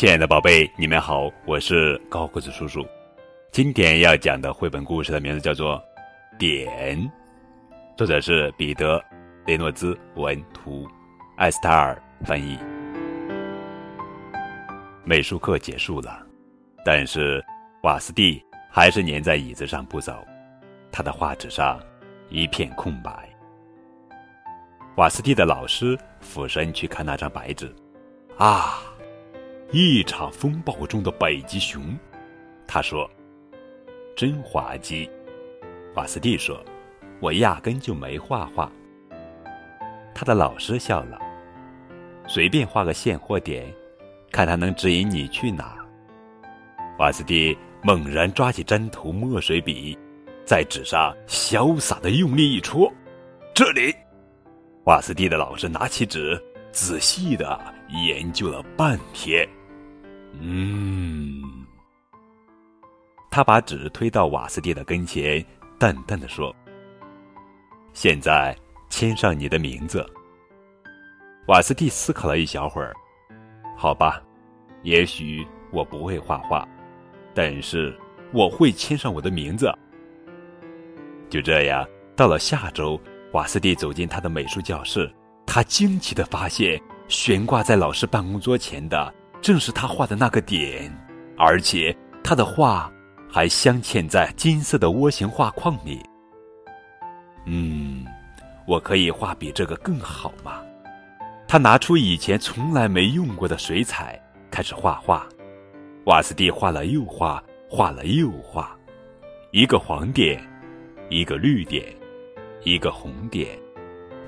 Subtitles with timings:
[0.00, 2.82] 亲爱的宝贝，你们好，我是高个子叔叔。
[3.52, 5.76] 今天要讲的绘本故事的名字叫做
[6.38, 6.98] 《点》，
[7.98, 8.98] 作者是彼得·
[9.46, 10.88] 雷诺兹文图，
[11.36, 12.58] 艾斯塔尔翻译。
[15.04, 16.26] 美术课结束了，
[16.82, 17.44] 但是
[17.82, 20.26] 瓦斯蒂还是粘在椅子上不走，
[20.90, 21.78] 他的画纸上
[22.30, 23.28] 一片空白。
[24.96, 27.70] 瓦斯蒂的老师俯身去看那张白纸，
[28.38, 28.78] 啊，
[29.72, 31.96] 一场风暴中的北极熊，
[32.66, 33.08] 他说
[34.16, 35.08] ：“真滑稽。”
[35.94, 36.60] 瓦斯蒂说
[37.22, 38.68] ：“我压根就没画画。”
[40.12, 41.20] 他的老师笑了
[42.26, 43.72] ：“随便画个线或点，
[44.32, 45.76] 看他能指引你去哪。”
[46.98, 49.96] 瓦斯蒂猛然抓起针头墨水笔，
[50.44, 52.92] 在纸上潇洒的用力一戳，
[53.54, 53.94] 这里。
[54.86, 56.36] 瓦斯蒂的老师拿起纸，
[56.72, 57.56] 仔细的
[58.04, 59.48] 研究了半天。
[60.32, 61.42] 嗯，
[63.30, 65.44] 他把纸推到瓦斯蒂的跟前，
[65.78, 66.54] 淡淡的说
[67.92, 68.56] ：“现在
[68.88, 70.06] 签上你的名字。”
[71.48, 72.94] 瓦斯蒂思考了一小会儿，
[73.76, 74.22] 好吧，
[74.82, 76.66] 也许我不会画画，
[77.34, 77.98] 但是
[78.32, 79.72] 我会签上我的名字。
[81.28, 83.00] 就这样，到了下周。
[83.32, 85.08] 瓦斯蒂走进他的美术教室，
[85.46, 90.92] 他惊奇的发现，悬挂在老师办公桌前的正是他画的那个点，
[91.36, 92.90] 而且他的画
[93.30, 96.00] 还镶嵌在金色的涡形画框里。
[97.46, 98.04] 嗯，
[98.66, 100.62] 我可以画比这个更好吗？
[101.48, 105.26] 他拿出以前从来没用过的水彩，开始画画。
[106.04, 108.76] 瓦斯蒂画了又画，画了又画，
[109.50, 110.42] 一个黄点，
[111.08, 111.84] 一个绿点。
[112.62, 113.58] 一个红点，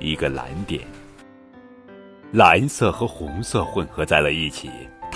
[0.00, 0.82] 一个蓝点，
[2.30, 4.68] 蓝色和红色混合在了一起。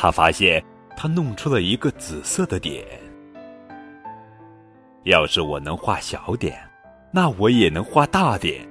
[0.03, 0.61] 他发现，
[0.97, 2.85] 他弄出了一个紫色的点。
[5.05, 6.61] 要是我能画小点，
[7.13, 8.69] 那我也能画大点。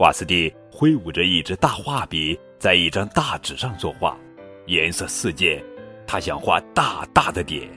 [0.00, 4.18] 瓦斯蒂挥舞着一支大画笔，在一张大纸上作画，
[4.66, 5.64] 颜色四溅。
[6.08, 7.70] 他想画大大的点。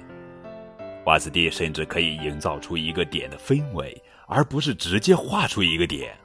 [1.05, 3.95] 瓦斯蒂甚至可以营造出一个点的氛围。
[4.25, 6.17] 而不是直接画出一个点。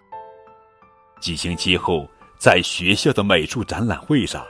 [1.20, 2.08] 几星期后，
[2.38, 4.42] 在学校的美术展览会上，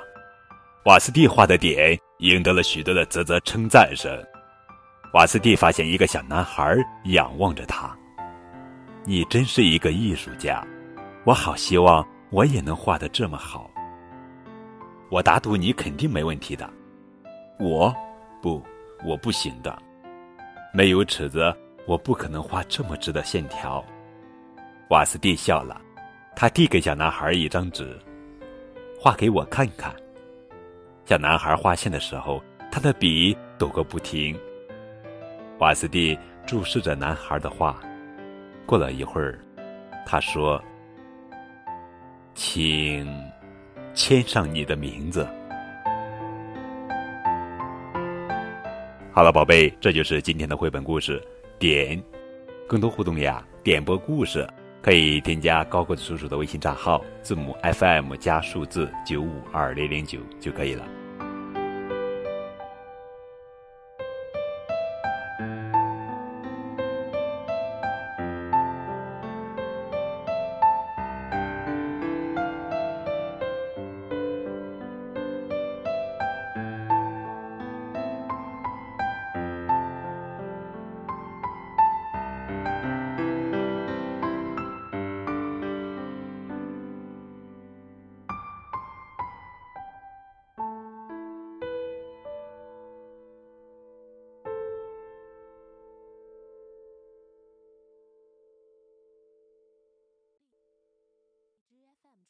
[0.86, 4.08] 瓦斯蒂画的点赢得了许多的啧啧称赞声。
[5.14, 6.76] 瓦斯蒂发现一个小男孩
[7.06, 7.92] 仰望着他
[9.04, 10.64] ：“你真是一个艺术家，
[11.24, 13.68] 我好希望我也能画得这么好。”
[15.10, 16.70] 我打赌你肯定没问题的。
[17.58, 17.92] 我，
[18.40, 18.64] 不，
[19.04, 19.76] 我不行的，
[20.72, 21.52] 没有尺子。
[21.84, 23.84] 我不可能画这么直的线条，
[24.90, 25.80] 瓦斯蒂笑了，
[26.36, 27.98] 他递给小男孩一张纸，
[29.00, 29.92] 画给我看看。
[31.06, 34.36] 小男孩画线的时候，他的笔抖个不停。
[35.58, 37.80] 瓦斯蒂注视着男孩的画，
[38.66, 39.38] 过了一会儿，
[40.04, 40.60] 他说
[42.34, 43.08] ：“请
[43.94, 45.24] 签上你的名字。”
[49.14, 51.22] 好了，宝贝，这就是今天的绘本故事。
[51.56, 52.02] 点，
[52.66, 53.46] 更多互动呀！
[53.62, 54.44] 点播故事
[54.82, 60.84] 可以添加高个子叔叔的微信账号，字母 FM 加数字九五二零零九就可以了。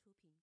[0.05, 0.31] 出品。